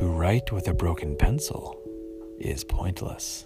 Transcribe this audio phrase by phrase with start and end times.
[0.00, 1.78] To write with a broken pencil
[2.40, 3.44] is pointless.